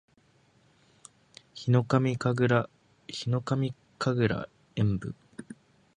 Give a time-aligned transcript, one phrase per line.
[1.53, 2.69] ヒノカミ神楽円舞
[3.07, 5.13] （ひのかみかぐらえんぶ）